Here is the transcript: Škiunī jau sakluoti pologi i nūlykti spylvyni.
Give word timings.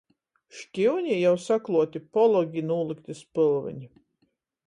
Škiunī 0.59 1.17
jau 1.23 1.33
sakluoti 1.43 2.01
pologi 2.17 2.59
i 2.61 2.65
nūlykti 2.71 3.17
spylvyni. 3.23 3.93